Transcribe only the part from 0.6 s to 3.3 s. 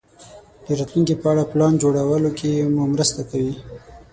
د راتلونکې په اړه پلان جوړولو کې مو مرسته